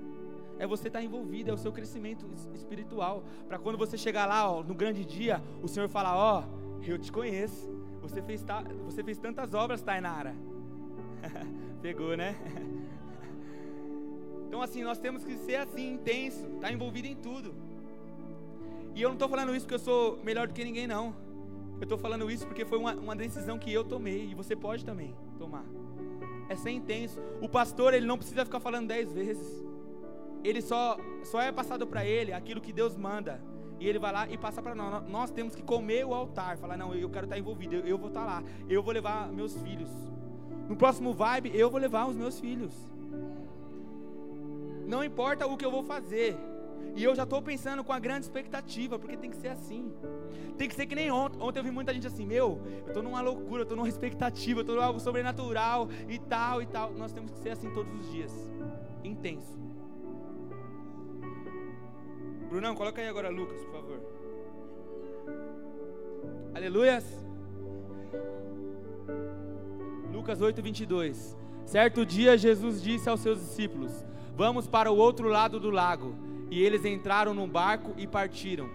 [0.59, 3.25] É você estar envolvido, é o seu crescimento espiritual.
[3.47, 6.45] Para quando você chegar lá, ó, no grande dia, o Senhor falar: ó,
[6.83, 7.75] eu te conheço.
[8.01, 8.63] Você fez, ta...
[8.85, 10.35] você fez tantas obras, Tainara.
[11.83, 12.37] Pegou, né?
[14.47, 17.55] então assim, nós temos que ser assim, intenso, estar tá envolvido em tudo.
[18.95, 21.15] E eu não estou falando isso porque eu sou melhor do que ninguém, não.
[21.79, 24.85] Eu estou falando isso porque foi uma, uma decisão que eu tomei e você pode
[24.85, 25.65] também tomar.
[26.49, 27.21] É ser intenso.
[27.43, 29.66] O pastor, ele não precisa ficar falando dez vezes.
[30.45, 33.41] Ele só, só é passado para ele aquilo que Deus manda.
[33.79, 35.07] E ele vai lá e passa para nós.
[35.09, 36.57] Nós temos que comer o altar.
[36.57, 37.77] Falar, não, eu quero estar envolvido.
[37.77, 38.43] Eu, vou estar lá.
[38.69, 39.91] Eu vou levar meus filhos.
[40.69, 42.73] No próximo vibe, eu vou levar os meus filhos.
[44.87, 46.37] Não importa o que eu vou fazer.
[46.95, 49.93] E eu já estou pensando com a grande expectativa, porque tem que ser assim.
[50.57, 51.39] Tem que ser que nem ontem.
[51.41, 54.61] Ontem eu vi muita gente assim, meu, eu estou numa loucura, eu estou numa expectativa,
[54.61, 56.95] eu estou algo sobrenatural e tal e tal.
[56.95, 58.33] Nós temos que ser assim todos os dias.
[59.05, 59.66] Intenso.
[62.49, 64.01] Brunão, coloca aí agora Lucas, por favor.
[66.55, 67.05] Aleluias.
[70.13, 71.37] Lucas 8, 22.
[71.65, 73.93] Certo dia Jesus disse aos seus discípulos:
[74.37, 76.15] Vamos para o outro lado do lago.
[76.51, 78.71] E eles entraram no barco e partiram.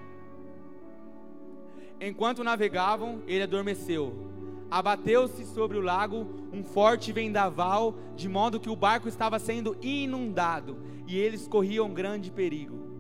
[1.99, 4.29] Enquanto navegavam, ele adormeceu.
[4.69, 10.77] Abateu-se sobre o lago um forte vendaval, de modo que o barco estava sendo inundado
[11.07, 12.90] e eles corriam grande perigo.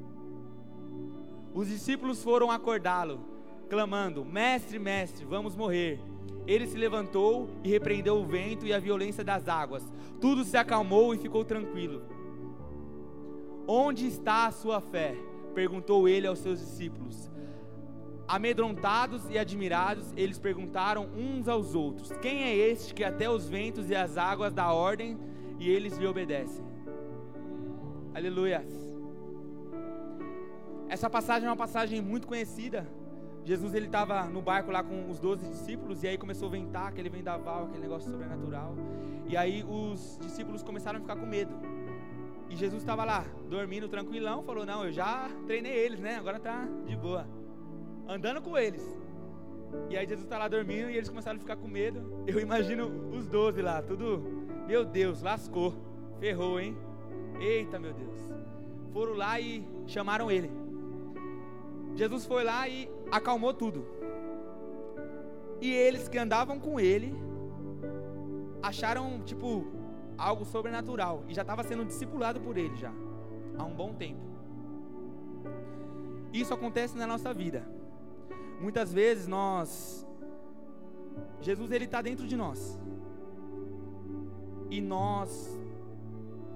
[1.53, 3.19] Os discípulos foram acordá-lo,
[3.69, 5.99] clamando: Mestre, mestre, vamos morrer.
[6.47, 9.83] Ele se levantou e repreendeu o vento e a violência das águas.
[10.19, 12.03] Tudo se acalmou e ficou tranquilo.
[13.67, 15.15] Onde está a sua fé?
[15.53, 17.29] perguntou ele aos seus discípulos.
[18.27, 23.89] Amedrontados e admirados, eles perguntaram uns aos outros: Quem é este que até os ventos
[23.89, 25.17] e as águas dá ordem
[25.59, 26.65] e eles lhe obedecem?
[28.13, 28.65] Aleluia.
[30.91, 32.85] Essa passagem é uma passagem muito conhecida.
[33.45, 36.89] Jesus ele estava no barco lá com os doze discípulos e aí começou a ventar
[36.89, 38.75] aquele vendaval, aquele negócio sobrenatural.
[39.25, 41.53] E aí os discípulos começaram a ficar com medo.
[42.49, 46.17] E Jesus estava lá, dormindo tranquilão, falou: Não, eu já treinei eles, né?
[46.17, 47.25] Agora tá de boa.
[48.05, 48.83] Andando com eles.
[49.89, 52.25] E aí Jesus está lá dormindo e eles começaram a ficar com medo.
[52.27, 54.21] Eu imagino os doze lá, tudo.
[54.67, 55.73] Meu Deus, lascou.
[56.19, 56.77] Ferrou, hein?
[57.39, 58.19] Eita, meu Deus.
[58.91, 60.51] Foram lá e chamaram ele.
[61.95, 63.85] Jesus foi lá e acalmou tudo.
[65.59, 67.13] E eles que andavam com ele
[68.63, 69.65] acharam, tipo,
[70.17, 72.91] algo sobrenatural e já estava sendo discipulado por ele já
[73.57, 74.21] há um bom tempo.
[76.33, 77.67] Isso acontece na nossa vida.
[78.59, 80.07] Muitas vezes nós
[81.41, 82.79] Jesus ele está dentro de nós
[84.69, 85.59] e nós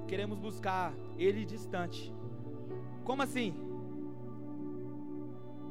[0.07, 2.13] queremos buscar ele distante.
[3.03, 3.53] Como assim?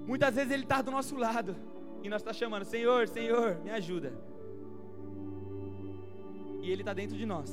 [0.06, 1.56] Muitas vezes ele está do nosso lado
[2.02, 4.12] e nós está chamando Senhor, Senhor, me ajuda.
[6.62, 7.50] E ele está dentro de nós.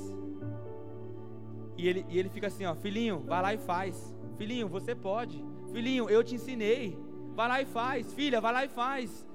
[1.78, 4.16] E ele, e ele fica assim, ó, filhinho, vai lá e faz.
[4.38, 5.44] Filhinho, você pode.
[5.72, 6.98] Filhinho, eu te ensinei.
[7.34, 8.14] Vai lá e faz.
[8.14, 9.28] Filha, vai lá e faz.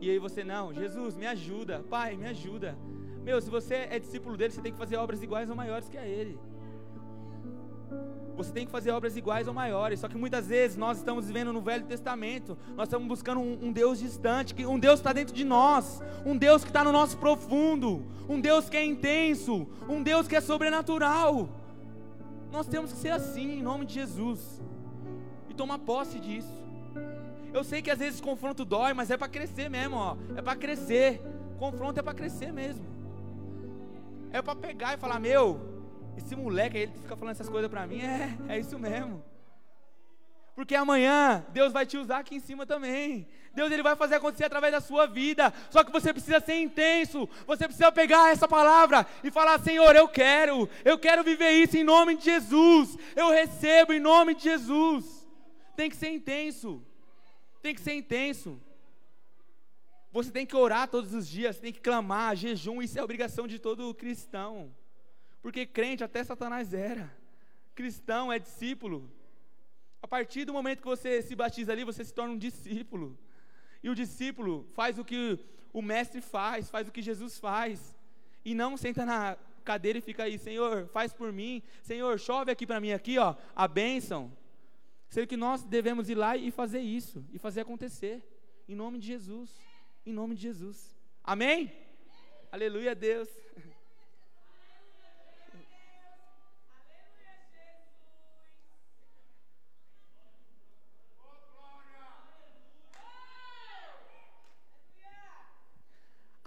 [0.00, 1.84] E aí você, não, Jesus, me ajuda.
[1.90, 2.78] Pai, me ajuda.
[3.22, 5.98] Meu, se você é discípulo dele, você tem que fazer obras iguais ou maiores que
[5.98, 6.38] a ele.
[8.38, 9.98] Você tem que fazer obras iguais ou maiores.
[9.98, 12.56] Só que muitas vezes nós estamos vivendo no Velho Testamento.
[12.76, 16.00] Nós estamos buscando um, um Deus distante, que um Deus que está dentro de nós,
[16.24, 20.36] um Deus que está no nosso profundo, um Deus que é intenso, um Deus que
[20.36, 21.48] é sobrenatural.
[22.52, 24.62] Nós temos que ser assim, em nome de Jesus.
[25.48, 26.54] E tomar posse disso.
[27.52, 30.16] Eu sei que às vezes confronto dói, mas é para crescer mesmo, ó.
[30.36, 31.20] É para crescer.
[31.58, 32.86] Confronto é para crescer mesmo.
[34.30, 35.77] É para pegar e falar, meu,
[36.18, 39.24] esse moleque aí, ele fica falando essas coisas para mim, é, é isso mesmo.
[40.54, 43.28] Porque amanhã Deus vai te usar aqui em cima também.
[43.54, 45.54] Deus ele vai fazer acontecer através da sua vida.
[45.70, 47.28] Só que você precisa ser intenso.
[47.46, 50.68] Você precisa pegar essa palavra e falar: Senhor, eu quero.
[50.84, 52.96] Eu quero viver isso em nome de Jesus.
[53.14, 55.28] Eu recebo em nome de Jesus.
[55.76, 56.84] Tem que ser intenso.
[57.62, 58.60] Tem que ser intenso.
[60.10, 63.58] Você tem que orar todos os dias, tem que clamar, jejum, isso é obrigação de
[63.58, 64.74] todo cristão.
[65.40, 67.16] Porque crente até Satanás era.
[67.74, 69.10] Cristão é discípulo.
[70.02, 73.18] A partir do momento que você se batiza ali, você se torna um discípulo.
[73.82, 75.38] E o discípulo faz o que
[75.72, 77.96] o mestre faz, faz o que Jesus faz.
[78.44, 81.62] E não senta na cadeira e fica aí, Senhor, faz por mim.
[81.82, 84.32] Senhor, chove aqui para mim aqui, ó, a bênção.
[85.08, 88.22] Sendo que nós devemos ir lá e fazer isso, e fazer acontecer.
[88.68, 89.50] Em nome de Jesus.
[90.04, 90.96] Em nome de Jesus.
[91.22, 91.72] Amém?
[92.50, 93.28] Aleluia, Deus.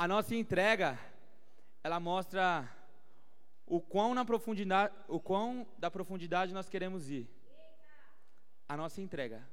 [0.01, 0.97] A nossa entrega,
[1.83, 2.67] ela mostra
[3.67, 7.29] o quão na profundidade, o quão da profundidade nós queremos ir.
[8.67, 9.47] A nossa entrega.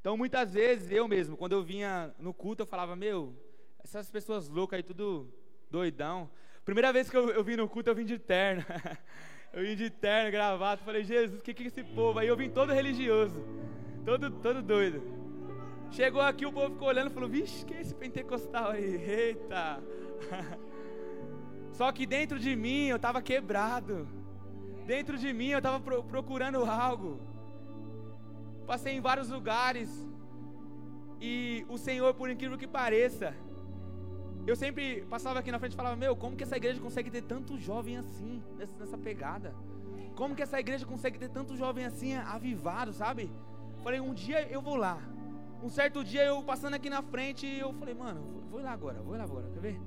[0.00, 3.36] Então, muitas vezes, eu mesmo, quando eu vinha no culto, eu falava, meu,
[3.84, 5.30] essas pessoas loucas aí, tudo
[5.70, 6.30] doidão.
[6.64, 8.64] Primeira vez que eu, eu vim no culto, eu vim de terno.
[9.52, 10.82] eu vim de terno, gravado.
[10.84, 12.18] Falei, Jesus, o que, que é esse povo?
[12.18, 13.44] Aí eu vim todo religioso,
[14.06, 15.19] todo, todo doido.
[15.90, 18.94] Chegou aqui, o povo ficou olhando e falou: Vixe, que é esse pentecostal aí?
[18.94, 19.82] Eita!
[21.72, 24.06] Só que dentro de mim eu estava quebrado.
[24.86, 27.20] Dentro de mim eu estava pro procurando algo.
[28.66, 29.88] Passei em vários lugares.
[31.20, 33.34] E o Senhor, por incrível que pareça,
[34.46, 37.22] eu sempre passava aqui na frente e falava: Meu, como que essa igreja consegue ter
[37.22, 38.40] tanto jovem assim,
[38.78, 39.54] nessa pegada?
[40.14, 43.28] Como que essa igreja consegue ter tanto jovem assim, avivado, sabe?
[43.82, 45.02] Falei: Um dia eu vou lá.
[45.62, 48.20] Um certo dia eu passando aqui na frente, eu falei, mano,
[48.50, 49.80] vou lá agora, vou lá agora, quer ver?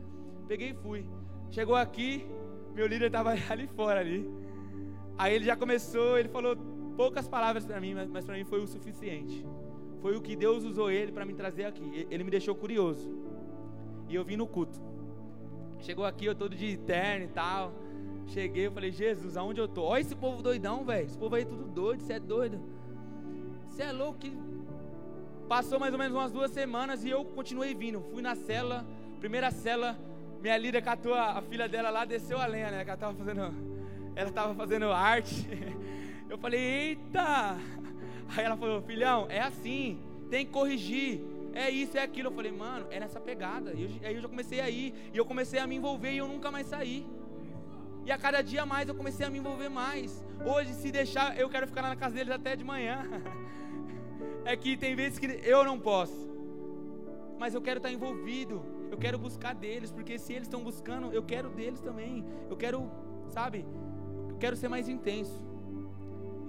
[0.47, 1.05] Peguei e fui.
[1.49, 2.25] Chegou aqui,
[2.75, 4.29] meu líder estava ali fora ali.
[5.17, 6.55] Aí ele já começou, ele falou
[6.95, 9.45] poucas palavras para mim, mas, mas para mim foi o suficiente.
[10.01, 12.07] Foi o que Deus usou ele para me trazer aqui.
[12.09, 13.09] Ele me deixou curioso.
[14.09, 14.79] E eu vim no culto.
[15.79, 17.73] Chegou aqui, eu todo de terno e tal.
[18.27, 19.83] Cheguei, eu falei, Jesus, aonde eu tô?
[19.83, 21.05] Olha esse povo doidão, velho.
[21.05, 22.59] Esse povo aí tudo doido, você é doido.
[23.69, 24.37] Você é louco, que
[25.47, 28.01] Passou mais ou menos umas duas semanas e eu continuei vindo.
[28.11, 28.85] Fui na cela,
[29.19, 29.97] primeira cela,
[30.41, 32.83] minha líder catou a, a filha dela lá, desceu a lenha, né?
[32.85, 33.53] Ela tava fazendo,
[34.15, 35.47] ela tava fazendo arte.
[36.29, 37.57] Eu falei, eita!
[38.35, 41.21] Aí ela falou, filhão, é assim, tem que corrigir.
[41.53, 42.29] É isso, é aquilo.
[42.29, 43.73] Eu falei, mano, é nessa pegada.
[43.73, 46.17] E eu, aí eu já comecei a ir, e eu comecei a me envolver e
[46.17, 47.05] eu nunca mais saí.
[48.05, 50.25] E a cada dia mais eu comecei a me envolver mais.
[50.43, 53.07] Hoje, se deixar, eu quero ficar na casa deles até de manhã.
[54.45, 56.31] é que tem vezes que eu não posso,
[57.39, 61.23] mas eu quero estar envolvido, eu quero buscar deles, porque se eles estão buscando, eu
[61.23, 62.89] quero deles também, eu quero,
[63.29, 63.65] sabe,
[64.29, 65.43] eu quero ser mais intenso.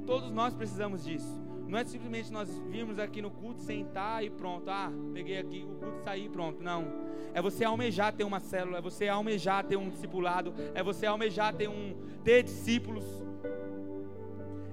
[0.06, 1.42] Todos nós precisamos disso.
[1.66, 4.68] Não é simplesmente nós virmos aqui no culto, sentar e pronto.
[4.68, 6.62] Ah, peguei aqui o culto, saí pronto.
[6.62, 6.86] Não.
[7.32, 11.54] É você almejar ter uma célula, é você almejar ter um discipulado, é você almejar
[11.54, 13.04] ter um ter discípulos.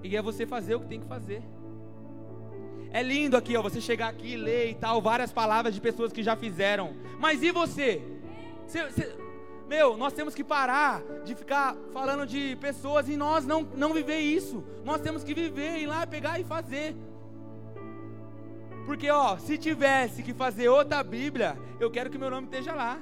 [0.03, 1.41] E é você fazer o que tem que fazer.
[2.91, 6.11] É lindo aqui, ó, você chegar aqui e ler e tal, várias palavras de pessoas
[6.11, 6.93] que já fizeram.
[7.19, 8.01] Mas e você
[9.71, 14.19] meu, nós temos que parar de ficar falando de pessoas e nós não, não viver
[14.19, 14.61] isso.
[14.83, 16.93] Nós temos que viver, ir lá, pegar e fazer.
[18.85, 22.99] Porque, ó, se tivesse que fazer outra Bíblia, eu quero que meu nome esteja lá.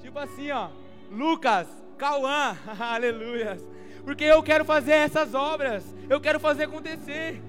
[0.00, 0.70] Tipo assim, ó,
[1.10, 3.62] Lucas, Cauã, aleluias.
[4.06, 7.42] Porque eu quero fazer essas obras, eu quero fazer acontecer.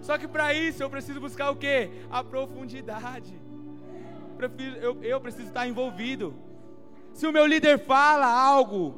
[0.00, 1.90] Só que para isso eu preciso buscar o que?
[2.10, 3.38] A profundidade.
[4.80, 6.34] Eu, eu preciso estar envolvido.
[7.12, 8.94] Se o meu líder fala algo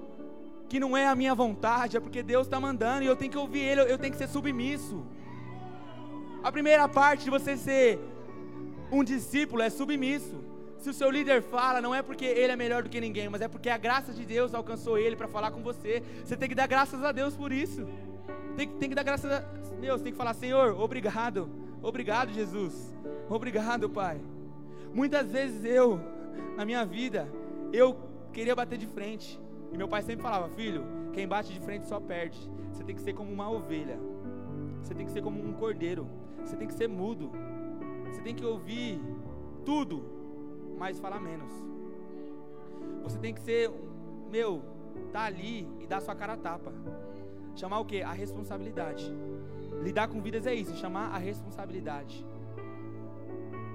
[0.68, 3.38] que não é a minha vontade, é porque Deus está mandando e eu tenho que
[3.38, 5.04] ouvir Ele, eu tenho que ser submisso.
[6.42, 7.98] A primeira parte de você ser
[8.90, 10.42] um discípulo é submisso.
[10.78, 13.40] Se o seu líder fala, não é porque ele é melhor do que ninguém, mas
[13.40, 16.02] é porque a graça de Deus alcançou ele para falar com você.
[16.24, 17.86] Você tem que dar graças a Deus por isso.
[18.56, 19.40] Tem, tem que dar graças a
[19.80, 21.48] Deus, tem que falar, Senhor, obrigado.
[21.82, 22.94] Obrigado, Jesus.
[23.28, 24.20] Obrigado, Pai.
[24.94, 25.98] Muitas vezes eu,
[26.56, 27.28] na minha vida,
[27.72, 27.96] eu
[28.32, 29.40] queria bater de frente.
[29.72, 32.38] E meu pai sempre falava, filho, quem bate de frente só perde.
[32.70, 33.98] Você tem que ser como uma ovelha.
[34.82, 36.06] Você tem que ser como um cordeiro.
[36.44, 37.30] Você tem que ser mudo.
[38.10, 39.00] Você tem que ouvir
[39.64, 40.04] tudo,
[40.78, 41.50] mas falar menos.
[43.02, 43.70] Você tem que ser,
[44.30, 44.62] meu,
[45.12, 46.72] tá ali e dar sua cara a tapa.
[47.54, 48.02] Chamar o que?
[48.02, 49.12] A responsabilidade.
[49.82, 52.24] lidar com vidas é isso, chamar a responsabilidade.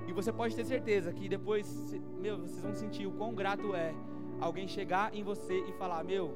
[0.07, 3.93] E você pode ter certeza que depois, meu, vocês vão sentir o quão grato é
[4.39, 6.34] alguém chegar em você e falar: Meu,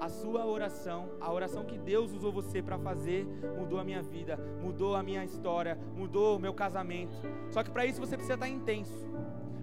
[0.00, 3.26] a sua oração, a oração que Deus usou você para fazer,
[3.56, 7.16] mudou a minha vida, mudou a minha história, mudou o meu casamento.
[7.50, 9.08] Só que para isso você precisa estar intenso,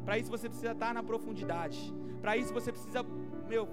[0.04, 3.04] para isso você precisa estar na profundidade, para isso você precisa,
[3.48, 3.68] meu,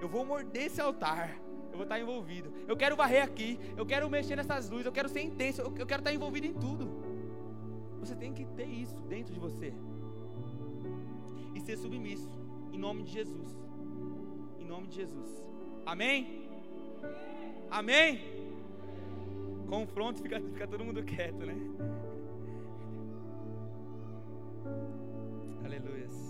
[0.00, 1.38] eu vou morder esse altar.
[1.72, 2.52] Eu vou estar envolvido.
[2.68, 3.58] Eu quero varrer aqui.
[3.76, 4.84] Eu quero mexer nessas luzes.
[4.86, 5.62] Eu quero ser intenso.
[5.62, 6.86] Eu, quero estar envolvido em tudo.
[7.98, 9.72] Você tem que ter isso dentro de você.
[11.54, 12.30] E ser submisso.
[12.72, 13.56] Em nome de Jesus.
[14.60, 15.44] Em nome de Jesus.
[15.86, 16.48] Amém?
[17.70, 18.20] Amém?
[19.66, 21.56] Confronto, fica, fica todo mundo quieto, né?
[25.64, 26.21] Aleluia.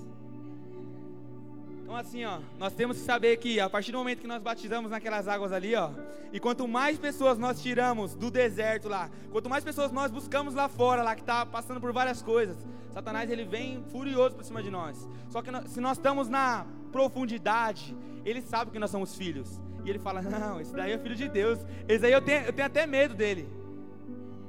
[1.93, 4.91] Então assim, ó, nós temos que saber que a partir do momento que nós batizamos
[4.91, 5.91] naquelas águas ali, ó,
[6.33, 10.71] e quanto mais pessoas nós tiramos do deserto lá, quanto mais pessoas nós buscamos lá
[10.71, 12.57] fora, lá que está passando por várias coisas,
[12.89, 15.07] Satanás ele vem furioso por cima de nós.
[15.29, 19.61] Só que nós, se nós estamos na profundidade, ele sabe que nós somos filhos.
[19.85, 21.59] E ele fala: Não, esse daí é filho de Deus.
[21.87, 23.47] Esse aí eu tenho, eu tenho até medo dele.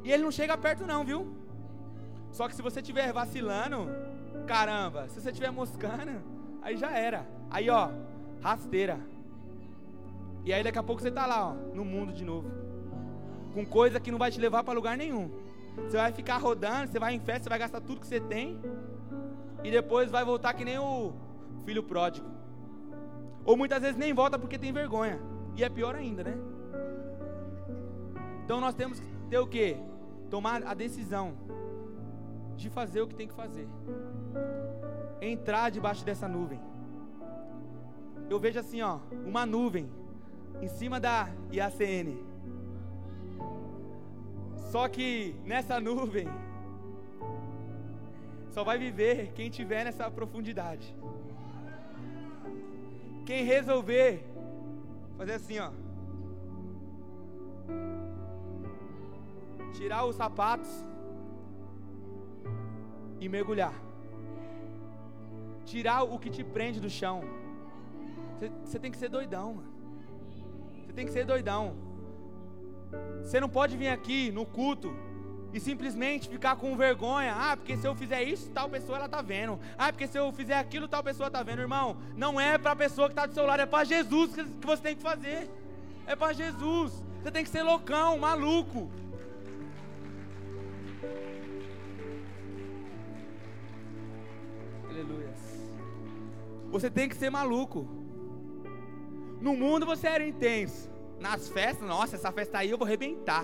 [0.02, 1.28] E ele não chega perto, não, viu?
[2.32, 3.90] Só que se você estiver vacilando,
[4.48, 6.24] caramba, se você estiver moscando,
[6.62, 7.33] aí já era.
[7.54, 7.92] Aí, ó,
[8.42, 9.00] rasteira.
[10.44, 12.50] E aí daqui a pouco você está lá, ó, no mundo de novo.
[13.54, 15.30] Com coisa que não vai te levar para lugar nenhum.
[15.78, 18.60] Você vai ficar rodando, você vai em festa, você vai gastar tudo que você tem.
[19.64, 21.14] E depois vai voltar que nem o
[21.64, 22.28] filho pródigo.
[23.46, 25.20] Ou muitas vezes nem volta porque tem vergonha.
[25.56, 26.36] E é pior ainda, né?
[28.44, 29.78] Então nós temos que ter o que?
[30.30, 31.34] Tomar a decisão
[32.58, 33.68] de fazer o que tem que fazer.
[35.22, 36.60] Entrar debaixo dessa nuvem.
[38.30, 39.90] Eu vejo assim, ó, uma nuvem
[40.62, 42.18] em cima da IACN.
[44.72, 46.28] Só que nessa nuvem
[48.50, 50.96] só vai viver quem tiver nessa profundidade.
[53.26, 54.26] Quem resolver
[55.18, 55.72] fazer assim, ó.
[59.74, 60.70] Tirar os sapatos
[63.20, 63.74] e mergulhar.
[65.66, 67.43] Tirar o que te prende do chão.
[68.64, 69.74] Você tem que ser doidão, mano.
[70.86, 71.76] Você tem que ser doidão.
[73.24, 74.94] Você não pode vir aqui no culto
[75.54, 77.34] e simplesmente ficar com vergonha.
[77.36, 79.60] Ah, porque se eu fizer isso, tal pessoa ela tá vendo.
[79.78, 81.98] Ah, porque se eu fizer aquilo, tal pessoa tá vendo, irmão.
[82.16, 84.82] Não é para a pessoa que está do seu lado, é para Jesus que você
[84.82, 85.50] tem que fazer.
[86.08, 87.04] É para Jesus.
[87.22, 88.92] Você tem que ser loucão, maluco.
[94.90, 95.34] Aleluia.
[96.72, 98.03] Você tem que ser maluco.
[99.44, 100.90] No mundo você era intenso.
[101.20, 103.44] Nas festas, nossa, essa festa aí eu vou arrebentar.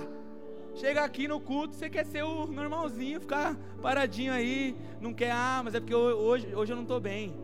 [0.74, 5.60] Chega aqui no culto, você quer ser o normalzinho, ficar paradinho aí, não quer, ah,
[5.62, 7.36] mas é porque hoje, hoje eu não estou bem.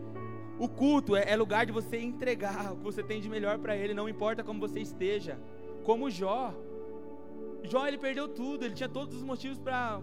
[0.58, 3.76] O culto é, é, lugar de você entregar o que você tem de melhor para
[3.76, 5.38] Ele, não importa como você esteja.
[5.84, 6.53] Como Jó.
[7.62, 9.99] Jó, ele perdeu tudo, ele tinha todos os motivos para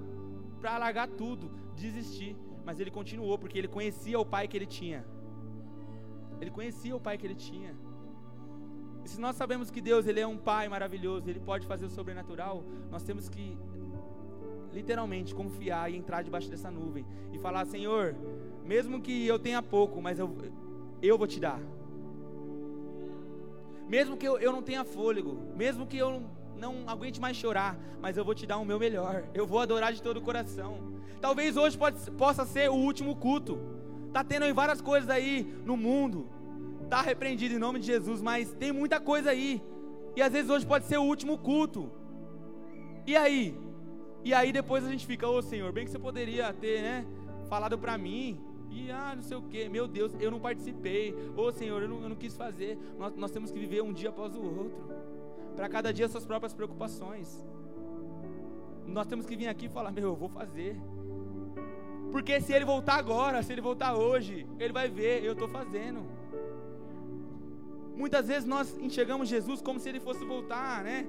[0.62, 2.36] largar tudo, desistir.
[2.66, 5.06] Mas ele continuou, porque ele conhecia o pai que ele tinha.
[6.38, 7.74] Ele conhecia o pai que ele tinha.
[9.04, 11.90] E se nós sabemos que Deus ele é um pai maravilhoso, ele pode fazer o
[11.90, 13.58] sobrenatural, nós temos que
[14.72, 18.14] literalmente confiar e entrar debaixo dessa nuvem e falar: Senhor,
[18.64, 20.34] mesmo que eu tenha pouco, mas eu,
[21.00, 21.60] eu vou te dar.
[23.88, 26.22] Mesmo que eu, eu não tenha fôlego, mesmo que eu
[26.56, 29.24] não, aguente mais chorar, mas eu vou te dar o meu melhor.
[29.34, 30.78] Eu vou adorar de todo o coração.
[31.20, 33.58] Talvez hoje pode, possa ser o último culto.
[34.12, 36.28] Tá tendo várias coisas aí no mundo
[36.92, 39.62] está repreendido em nome de Jesus, mas tem muita coisa aí.
[40.14, 41.90] E às vezes hoje pode ser o último culto.
[43.06, 43.58] E aí?
[44.22, 47.06] E aí depois a gente fica, ô oh, Senhor, bem que você poderia ter, né,
[47.48, 48.38] falado para mim.
[48.70, 51.14] E ah, não sei o que, meu Deus, eu não participei.
[51.34, 52.78] Ô oh, Senhor, eu não, eu não, quis fazer.
[52.98, 54.90] Nós, nós temos que viver um dia após o outro.
[55.56, 57.42] Para cada dia suas próprias preocupações.
[58.86, 60.76] Nós temos que vir aqui e falar, meu, eu vou fazer.
[62.10, 66.21] Porque se ele voltar agora, se ele voltar hoje, ele vai ver, eu estou fazendo.
[67.96, 71.06] Muitas vezes nós enxergamos Jesus como se ele fosse voltar, né?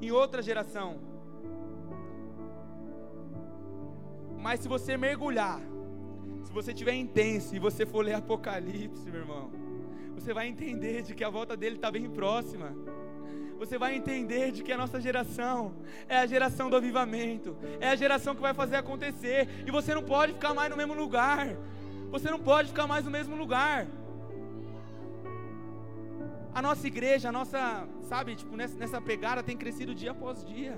[0.00, 0.98] Em outra geração.
[4.38, 5.60] Mas se você mergulhar,
[6.44, 9.50] se você tiver intenso e você for ler Apocalipse, meu irmão,
[10.14, 12.74] você vai entender de que a volta dele está bem próxima.
[13.58, 15.74] Você vai entender de que a nossa geração
[16.08, 20.02] é a geração do avivamento, é a geração que vai fazer acontecer, e você não
[20.02, 21.56] pode ficar mais no mesmo lugar.
[22.10, 23.86] Você não pode ficar mais no mesmo lugar.
[26.58, 30.74] A nossa igreja, a nossa, sabe, tipo, nessa, nessa pegada tem crescido dia após dia.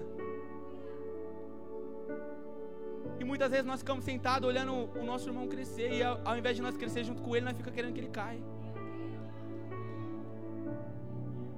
[3.21, 6.57] E muitas vezes nós ficamos sentados olhando o nosso irmão crescer e ao, ao invés
[6.57, 8.43] de nós crescer junto com ele, nós fica querendo que ele caia.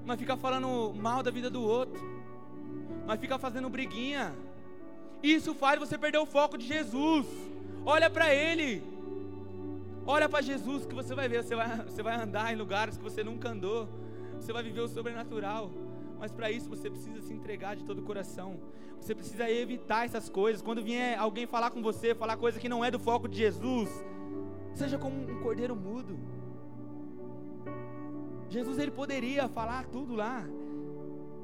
[0.04, 1.98] Nós fica falando mal da vida do outro.
[3.06, 4.34] Nós fica fazendo briguinha.
[5.22, 7.26] Isso faz você perder o foco de Jesus.
[7.86, 8.82] Olha para ele.
[10.06, 13.02] Olha para Jesus que você vai ver, você vai, você vai andar em lugares que
[13.02, 13.88] você nunca andou.
[14.40, 15.70] Você vai viver o sobrenatural.
[16.18, 18.58] Mas para isso você precisa se entregar de todo o coração.
[19.00, 20.60] Você precisa evitar essas coisas.
[20.60, 23.88] Quando vier alguém falar com você, falar coisa que não é do foco de Jesus,
[24.74, 26.18] seja como um cordeiro mudo.
[28.48, 30.44] Jesus ele poderia falar tudo lá,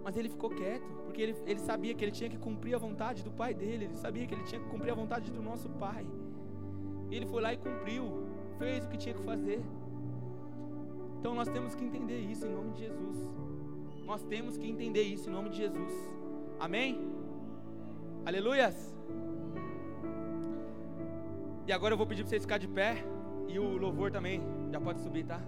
[0.03, 3.23] mas ele ficou quieto, porque ele, ele sabia que ele tinha que cumprir a vontade
[3.23, 6.05] do Pai dele, ele sabia que ele tinha que cumprir a vontade do nosso Pai.
[7.09, 8.27] E ele foi lá e cumpriu,
[8.59, 9.63] fez o que tinha que fazer.
[11.27, 13.17] Então nós temos que entender isso em nome de Jesus.
[14.05, 15.93] Nós temos que entender isso em nome de Jesus.
[16.61, 17.11] Amém?
[18.25, 18.97] Aleluias!
[21.67, 23.05] E agora eu vou pedir para vocês ficar de pé.
[23.49, 25.43] E o louvor também já pode subir, tá?